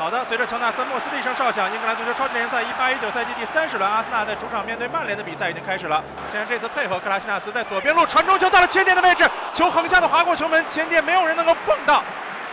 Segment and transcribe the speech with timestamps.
[0.00, 6.02] 好的，随着乔纳森·莫斯的一声哨响，英格兰足球超级联赛一八一九赛季第三十轮，阿森纳在主场面对曼联的比赛已经开始了。
[6.32, 12.02] 现在这次配合，克拉西纳茨在左边路传中球到了前点的位置，球横向的划过球门，前点没有人能够碰到，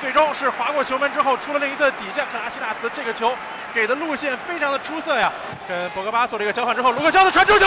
[0.01, 2.25] 最终是划过球门之后出了另一侧底线。
[2.33, 3.33] 克拉西纳茨这个球
[3.73, 5.31] 给的路线非常的出色呀，
[5.69, 7.65] 跟博格巴做了一个交换之后，卢克肖的传中球，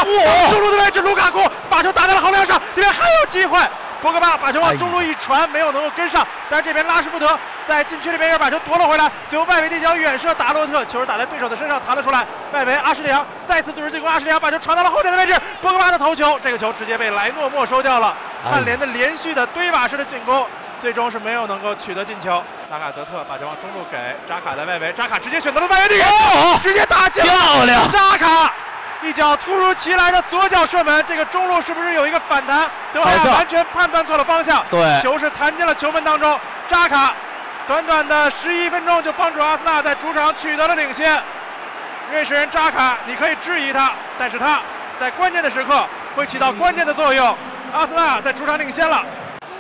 [0.50, 3.58] 中路的位置，卢卡库把球打在了横梁上，这边还有机会。
[4.02, 18.16] 博格巴把球往中路一传，没有能够跟上，但是这边拉什福德在禁区里边又把球夺了回来，随后外围的一脚远射，达洛特球打在对手的身上弹了出来，外围阿什利杨再次组织进攻，阿什利杨把球传到了后点的位置，博格巴的头球，这个球直接被莱诺没收掉了。
[18.50, 20.46] 曼联的连续的堆瓦式的进攻，
[20.80, 22.42] 最终是没有能够取得进球。
[22.70, 26.06] 拉卡泽特把球往中路给扎卡在外围，扎卡直接选择了外围的远
[26.62, 28.52] 直接打进，漂亮，扎卡。
[29.02, 32.68] 一脚突如其来的左脚射门，这个中路是不是有一个反弹？
[32.92, 36.38] 德赫亚完全判断错了方向，对，球是弹进了球门当中。
[36.68, 37.14] 扎卡
[37.70, 41.22] 短短的十一分钟就帮助阿森纳在主场取得了领先。
[42.10, 44.60] 瑞士人扎卡，你可以质疑他，但是他
[44.98, 47.38] 在关键的时刻会起到关键的作用。
[47.72, 49.04] 阿森纳在主场领先了。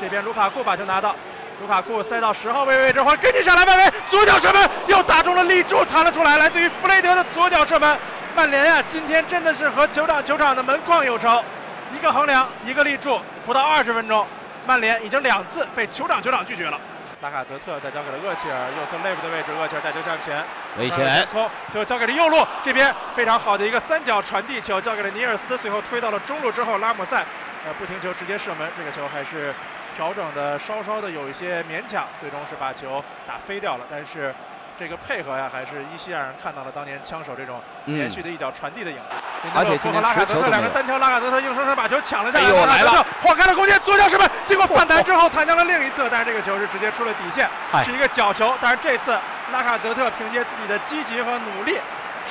[0.00, 1.14] 这边卢卡库把球拿到，
[1.60, 7.96] 卢卡库塞到十号位位置，后跟进上来外围左脚射门，又打中了立柱，弹了出来，来自于弗雷德的左脚射门。
[8.34, 11.44] 曼联呀，今天真的是和球场球场的门框有仇，
[11.92, 14.26] 一个横梁，一个立柱，不到二十分钟，
[14.66, 16.76] 曼联已经两次被球场球场拒绝了。
[17.20, 20.42] 拉卡泽特再交给了厄齐尔，右侧内部的位置，厄齐尔带球向前，
[20.78, 27.24] 危险，空，球交给了右路，这边非常好的一个三角传递球，交给了尼尔斯，随后推到了中路之后，拉姆塞，
[27.66, 29.54] 呃，不停球直接射门，这个球还是
[29.94, 34.34] 调整的稍稍的有一些勉强，最终是把球打飞掉了，但是。
[34.78, 39.16] 这个配合呀，还是依稀让人看到了当年枪手这种连续的一脚传递的影子。
[39.54, 42.48] 而且今天拉卡泽特两个单挑，拉卡泽特硬生生把球抢了下来。
[42.48, 47.48] 又来了，晃开了空间，左脚射门，经过反弹之后弹向了另一侧，但是这个球是直接出了底线，
[47.84, 48.54] 是一个角球。
[48.60, 49.18] 但是这次
[49.52, 51.78] 拉卡泽特凭借自己的积极和努力。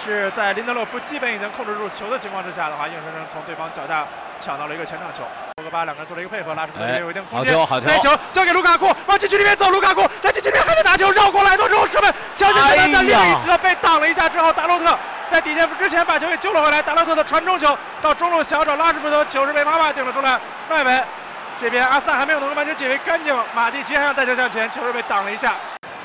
[0.03, 4.05] 是在林德洛夫基本已经控制住球的情况之下的话，硬生生从对方脚下
[4.39, 5.23] 抢到了一个前场球。
[5.55, 7.54] 博格巴两个人做了一个配合，拉什福德也有一定空间。
[7.67, 8.21] 好球，好球！
[8.32, 9.70] 交给卢卡库，往禁区里面走。
[9.70, 14.98] 卢卡库在禁区里面还得拿球，绕过来之后射门，强行在另一侧被挡了一下之后，达洛特
[15.30, 16.81] 在底线之前把球给救了回来。
[16.81, 20.39] 达洛特的传中球到中路小找拉什福德，球是被马马顶了出来。
[20.70, 21.04] 外围
[21.60, 25.55] 这边阿斯纳还没有能够完全解围干净，马蒂奇还想带球向前，球是被挡了一下。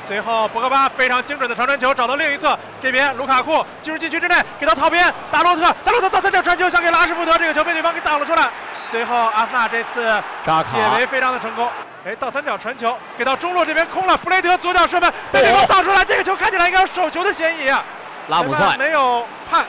[0.06, 8.50] 随后，博格巴非常精准的长传球，找到另一侧，这边卢卡库进入禁区之内，给到套边，达洛特，达洛特倒三角传球，想给拉什福德，这个球被对方给挡了出来。
[8.90, 11.70] 随后，阿森纳这次解围非常的成功，
[12.06, 17.82] 哎，倒三角传球给到中路这边空了，弗雷德左脚射门被对方挡出来，这个球看起来应该有手球的嫌疑啊。
[18.28, 19.64] 拉姆塞没有判，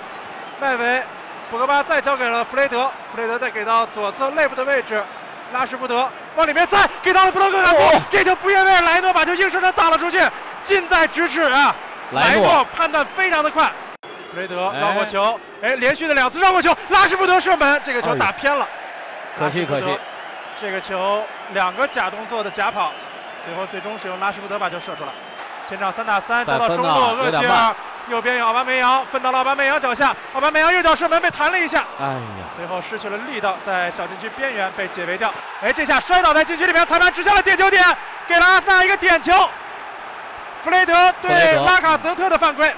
[0.59, 1.03] 外围，
[1.49, 5.01] 博格巴再交给了弗雷德，弗雷德再给到左侧内部的位置。
[5.55, 10.19] 拉什福德往里面塞，给到了布洛克卡库，这球不越位，莱诺把球硬生生打了出去，
[10.61, 11.73] 近在咫尺啊！
[12.11, 13.71] 莱诺判断非常的快，
[14.01, 18.67] 弗雷德绕过球，哎，连续的两次绕过球，拉什福德射门，这个球打偏了，
[19.39, 19.97] 可惜可惜，
[20.59, 21.23] 这个球
[21.53, 22.91] 两个假动作的假跑，
[23.41, 25.11] 随后最终是用拉什福德把球射出来，
[25.69, 27.73] 前场三打三，走到中路，厄齐尔。
[28.09, 35.33] 右边有奥巴梅扬，分到了奥巴梅扬脚下，奥巴梅扬右脚射门被弹了一下，哎呀，随后失去了力道，在小禁区边缘被解围掉。
[35.61, 37.83] 哎，这下摔倒在禁区里面，裁判指向了点球点，
[38.27, 39.33] 给了阿森纳一个点球。
[40.63, 42.71] 弗雷德对拉卡泽特的犯规，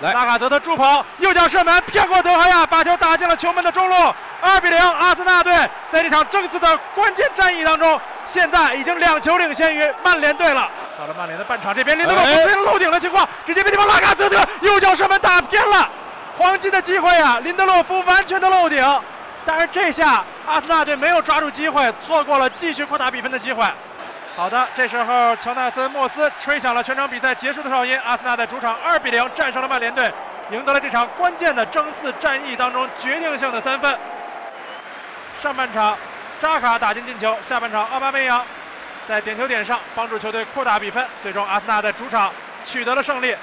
[0.00, 4.14] 来，拉卡泽特助跑，右脚射门骗过德赫亚，把球打进了球门的中路。
[4.42, 5.52] 二比零，阿森纳队
[5.92, 10.66] 在这场正式的关键战役当中，现在已经两球领先于曼联队了。
[11.00, 15.88] 到了曼联的半场，这边林德洛夫非常漏顶的情况，直接被对方拉卡泽特右脚射门打偏了，
[16.36, 17.40] 黄金的机会啊！
[17.42, 18.84] 林德洛夫完全的漏顶，
[19.46, 23.64] 但是这下阿森纳队没有抓住机会，错过了继续扩大比分的机会。
[24.36, 30.12] 好的，这时候乔纳森·莫斯吹响了全场比赛结束的哨音，阿森纳在主场二比零战胜了曼联队，
[30.50, 33.98] 赢得了这场关键的争四战役当中决定性的三分。
[35.42, 35.96] 上半场
[36.38, 38.44] 扎卡打进进球，下半场奥巴梅扬。
[39.10, 42.32] 在点球点上帮助球队扩大比分，最终阿森纳在主场
[42.64, 43.34] 取得了胜利。